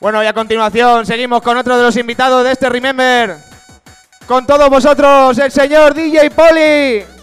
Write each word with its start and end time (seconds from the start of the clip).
Bueno, 0.00 0.24
y 0.24 0.26
a 0.26 0.32
continuación 0.32 1.04
seguimos 1.04 1.42
con 1.42 1.58
otro 1.58 1.76
de 1.76 1.82
los 1.82 1.96
invitados 1.98 2.42
de 2.42 2.52
este 2.52 2.70
Remember. 2.70 3.36
Con 4.26 4.46
todos 4.46 4.70
vosotros, 4.70 5.36
el 5.36 5.50
señor 5.52 5.92
DJ 5.92 6.30
Poli. 6.30 7.19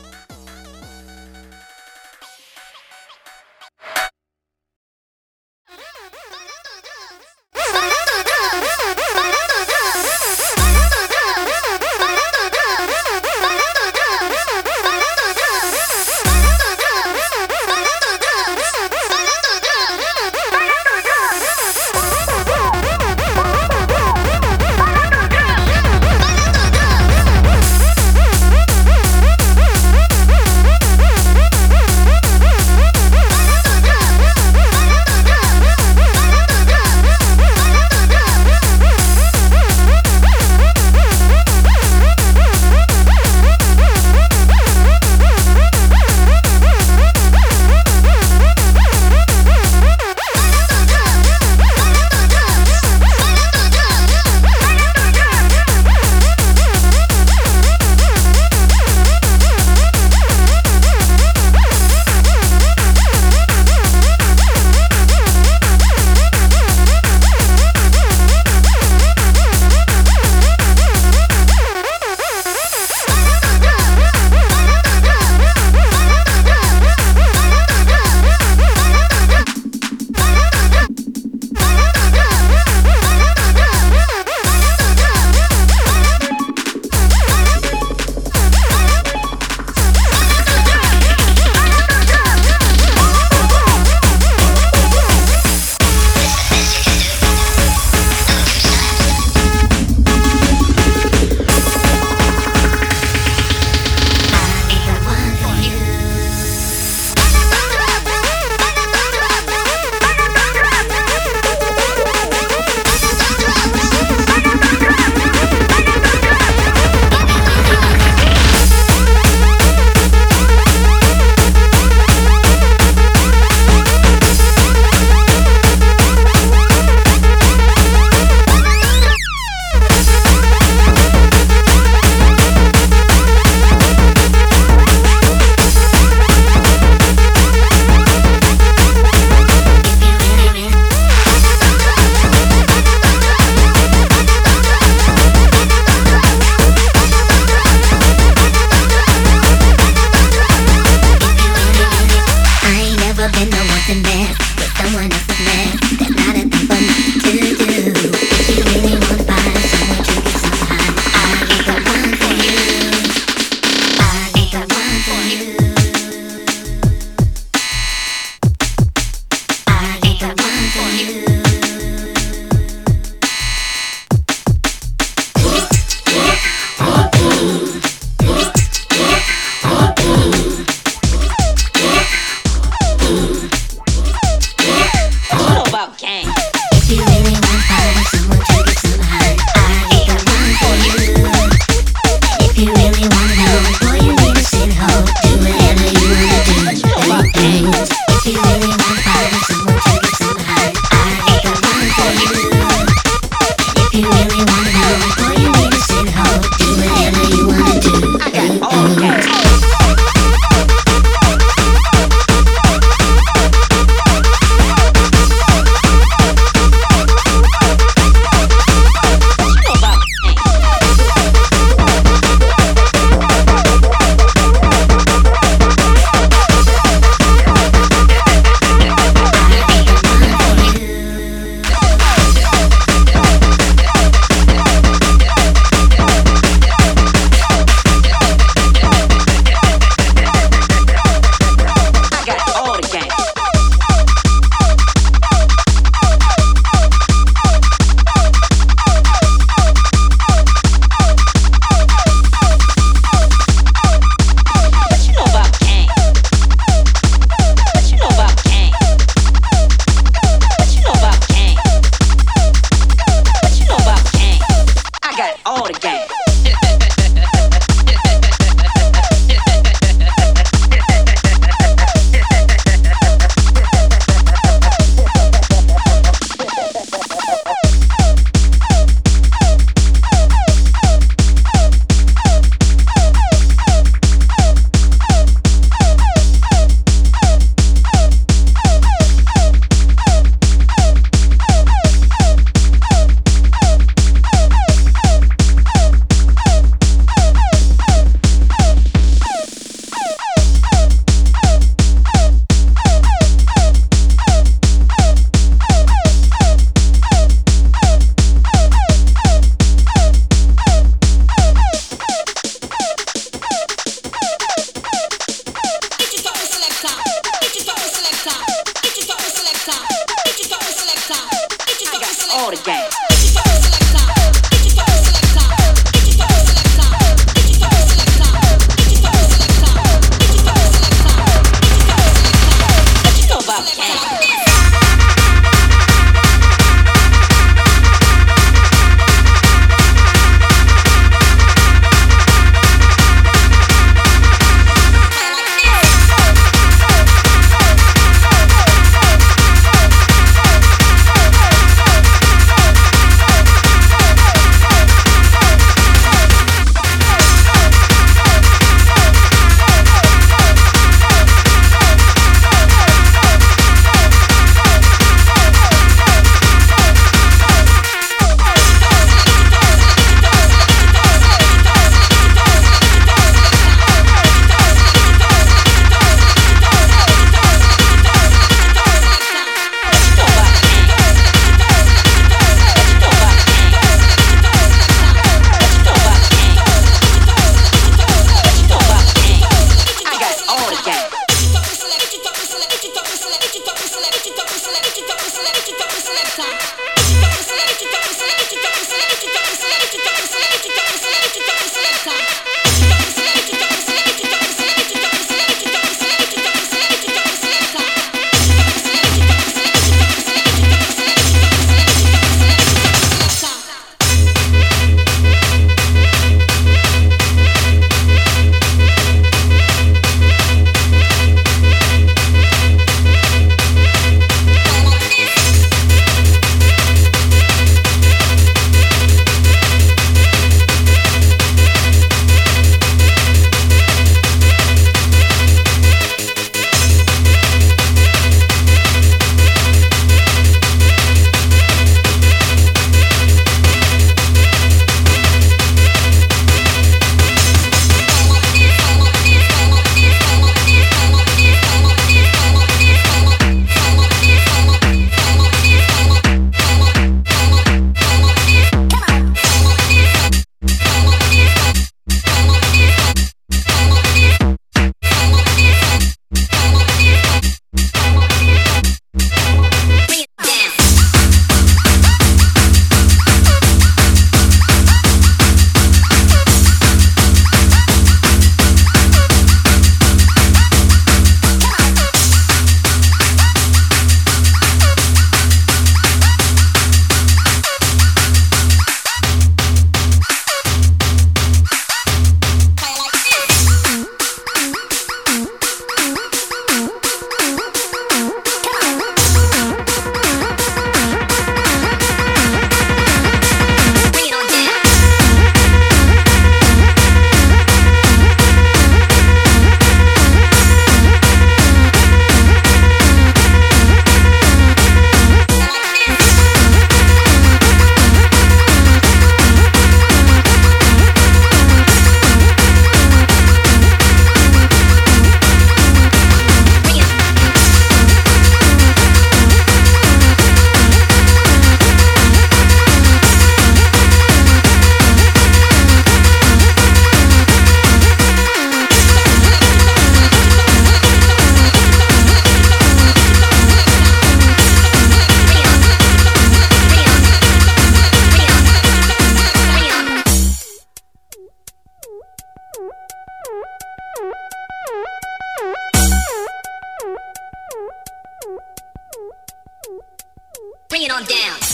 on 561.17 561.23
down. 561.25 561.66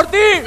Esto 0.00 0.16
en 0.16 0.45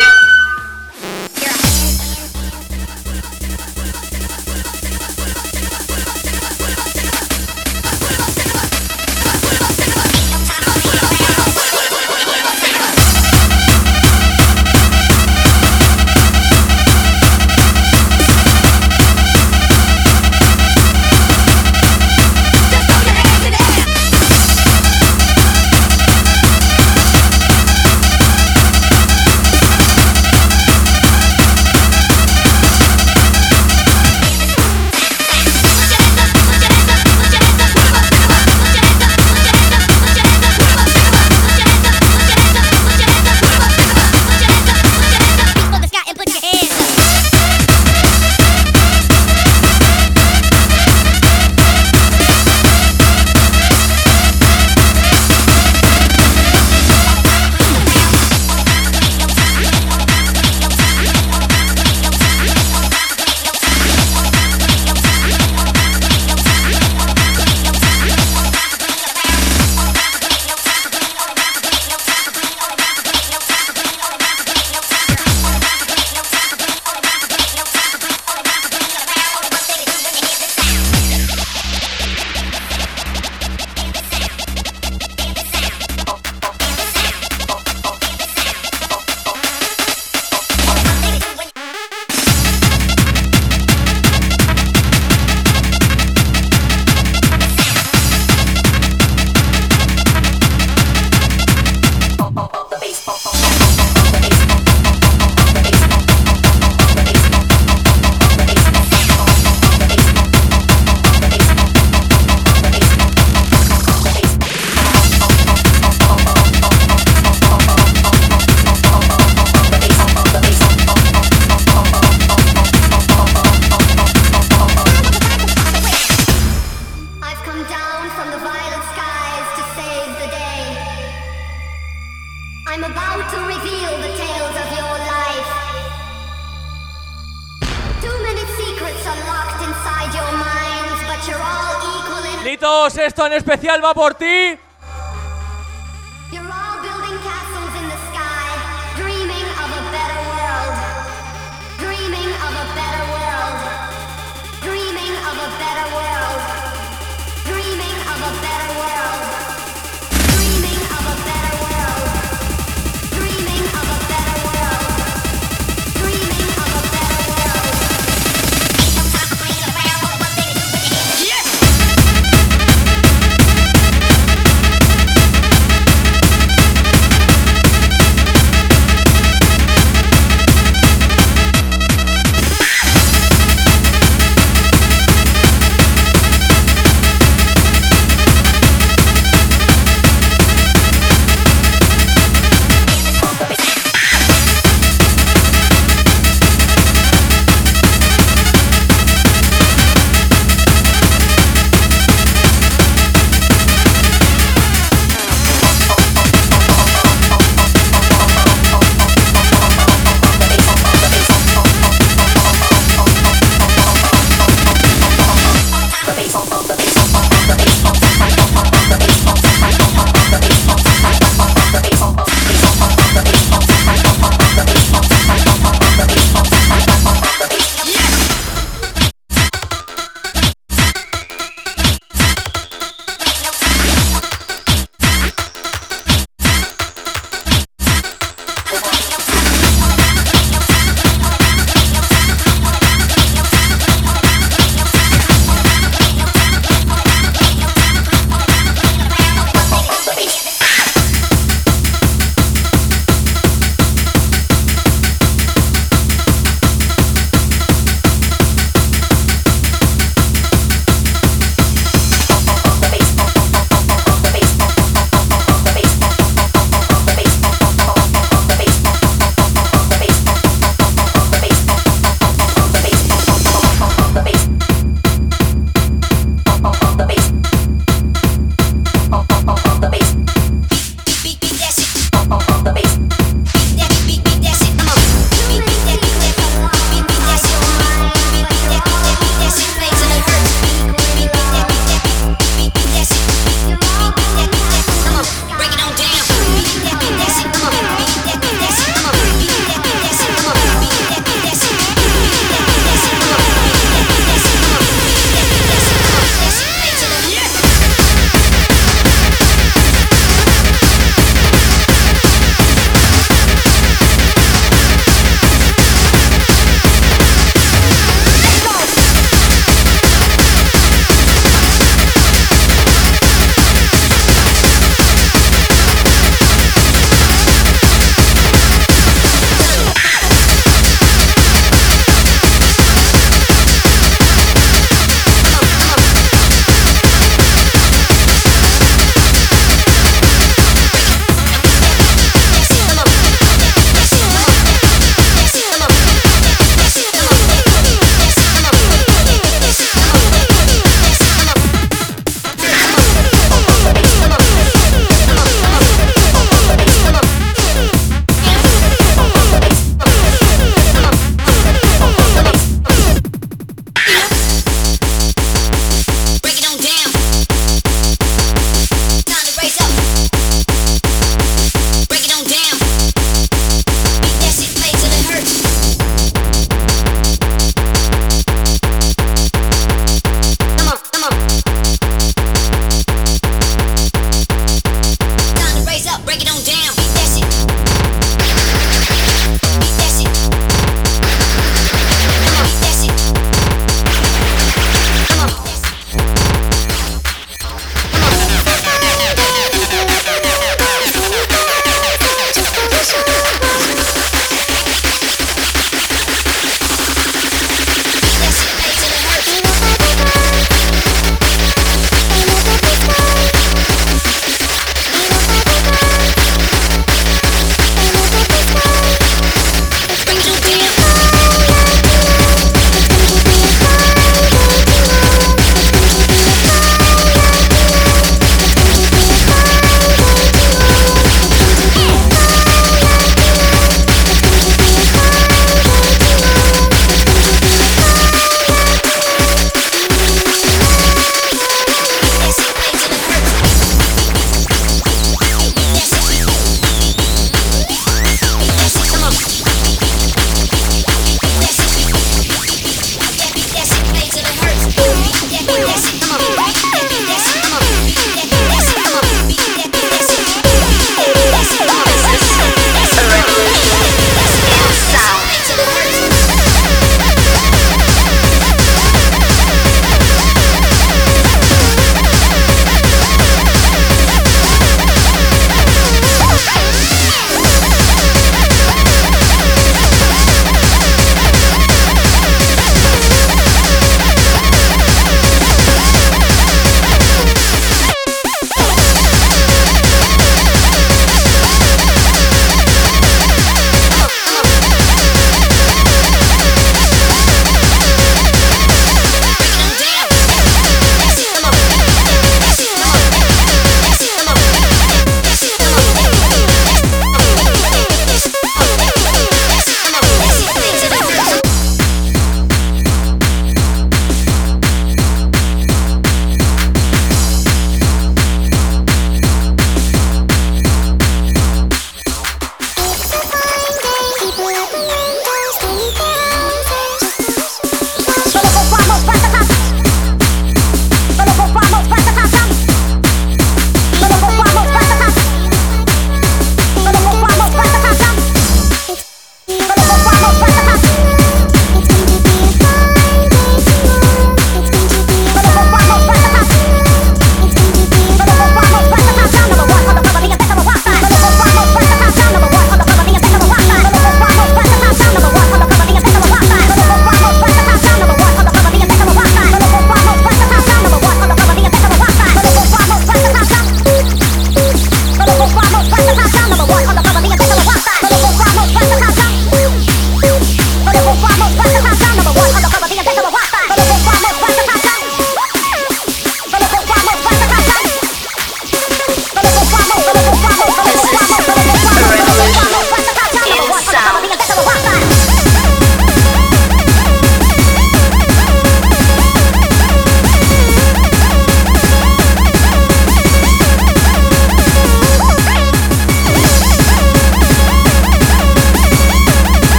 especial 143.59 143.83
va 143.83 143.93
por 143.93 144.15
ti. 144.15 144.38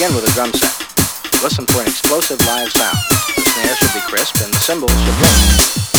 begin 0.00 0.16
with 0.16 0.24
a 0.24 0.32
drum 0.32 0.50
set. 0.54 0.72
Listen 1.42 1.66
for 1.66 1.82
an 1.82 1.86
explosive 1.86 2.40
live 2.46 2.72
sound. 2.72 2.96
The 3.36 3.42
snare 3.42 3.76
should 3.76 3.92
be 3.92 4.00
crisp 4.08 4.34
and 4.40 4.50
the 4.50 4.58
cymbals 4.60 4.92
should 4.92 5.20
ring. 5.20 5.40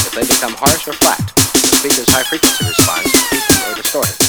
If 0.02 0.14
they 0.16 0.22
become 0.22 0.54
harsh 0.58 0.88
or 0.88 0.94
flat, 0.94 1.22
the 1.38 1.78
speaker's 1.78 2.10
high 2.10 2.24
frequency 2.24 2.66
response 2.66 3.06
is 3.14 3.22
peaky 3.30 3.62
or 3.70 3.76
distorted. 3.76 4.21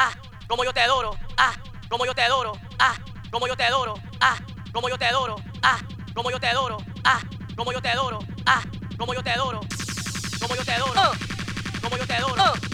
ah, 0.00 0.12
como 0.48 0.64
yo 0.64 0.72
te 0.72 0.80
adoro, 0.80 1.10
ah, 1.36 1.52
como 1.88 2.06
yo 2.06 2.14
te 2.14 2.22
adoro, 2.22 2.52
ah, 2.78 2.94
como 3.30 3.46
yo 3.46 3.54
te 3.54 3.64
adoro, 3.64 3.94
ah, 4.20 4.36
como 4.72 4.88
yo 4.88 4.96
te 4.96 5.06
adoro, 5.06 5.36
ah, 5.62 5.78
como 6.14 6.30
yo 6.30 6.38
te 6.38 6.46
adoro, 6.48 6.78
ah, 7.04 7.20
como 7.56 7.72
yo 7.72 7.80
te 7.80 7.88
adoro, 7.90 8.18
ah, 8.46 8.62
como 8.96 9.12
yo 9.14 9.22
te 9.22 9.30
adoro, 9.30 9.60
como 10.40 10.54
yo 10.54 10.64
te 10.64 10.72
adoro, 10.72 11.00
oh. 11.02 11.12
como 11.82 11.96
yo 11.98 12.06
te 12.06 12.14
adoro. 12.14 12.42
Oh. 12.42 12.69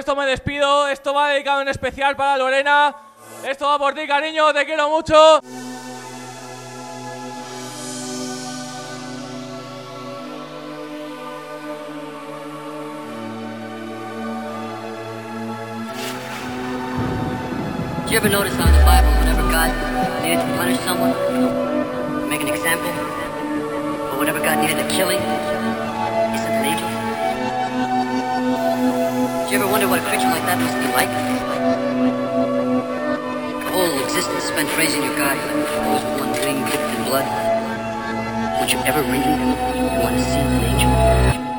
Esto 0.00 0.16
me 0.16 0.26
despido. 0.26 0.88
Esto 0.88 1.14
va 1.14 1.28
dedicado 1.28 1.60
en 1.60 1.68
especial 1.68 2.16
para 2.16 2.38
Lorena. 2.38 2.96
Esto 3.46 3.68
va 3.68 3.78
por 3.78 3.94
ti, 3.94 4.06
cariño. 4.06 4.52
Te 4.52 4.64
quiero 4.64 4.88
mucho. 4.88 5.40
Did 18.04 18.14
you 18.14 18.16
ever 18.16 18.28
notice 18.28 18.56
how 18.56 18.66
in 18.66 18.72
the 18.72 18.84
Bible, 18.84 19.12
whenever 19.20 19.42
God 19.52 19.70
needed 20.24 20.40
to 20.40 20.46
punish 20.56 20.80
someone, 20.80 21.14
make 22.28 22.40
an 22.40 22.48
example, 22.48 22.90
or 24.10 24.18
whenever 24.18 24.40
God 24.40 24.58
needed 24.58 24.78
a 24.78 24.88
killing, 24.88 25.20
Did 29.50 29.58
you 29.58 29.62
ever 29.64 29.72
wonder 29.72 29.88
what 29.88 29.98
a 29.98 30.02
creature 30.02 30.30
like 30.30 30.46
that 30.46 30.60
must 30.62 30.78
be 30.78 30.86
like? 30.94 31.10
Your 33.58 33.72
whole 33.72 33.98
existence 34.04 34.44
spent 34.44 34.70
raising 34.78 35.02
your 35.02 35.16
God, 35.18 35.36
always 35.82 36.04
with 36.06 36.20
one 36.20 36.32
dream 36.38 36.62
dipped 36.70 36.78
in 36.78 37.02
blood. 37.10 37.26
Would 38.60 38.70
you 38.70 38.78
ever 38.86 39.02
really 39.02 39.26
want 39.98 40.14
to 40.14 40.22
see 40.22 40.38
an 40.38 41.49